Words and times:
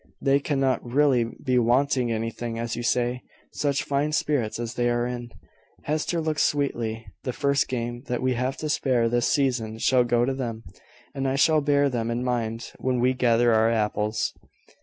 They 0.19 0.39
cannot 0.39 0.83
really 0.83 1.25
be 1.25 1.59
wanting 1.59 2.11
anything, 2.11 2.57
as 2.57 2.75
you 2.75 2.81
say, 2.81 3.21
such 3.53 3.83
fine 3.83 4.13
spirits 4.13 4.57
as 4.57 4.73
they 4.73 4.89
are 4.89 5.05
in. 5.05 5.29
Hester 5.83 6.19
looks 6.19 6.41
sweetly. 6.41 7.05
The 7.21 7.33
first 7.33 7.67
game 7.67 8.01
that 8.07 8.19
we 8.23 8.33
have 8.33 8.57
to 8.57 8.69
spare 8.69 9.07
this 9.07 9.27
season 9.27 9.77
shall 9.77 10.03
go 10.03 10.25
to 10.25 10.33
them: 10.33 10.63
and 11.13 11.27
I 11.27 11.35
shall 11.35 11.61
bear 11.61 11.87
them 11.87 12.09
in 12.09 12.23
mind 12.23 12.71
when 12.79 12.99
we 12.99 13.13
gather 13.13 13.53
our 13.53 13.69
apples." 13.69 14.33